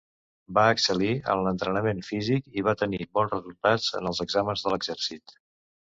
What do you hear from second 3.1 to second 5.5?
bons resultats en els exàmens de l'exèrcit.